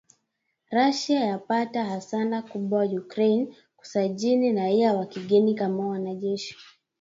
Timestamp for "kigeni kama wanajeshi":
5.05-6.55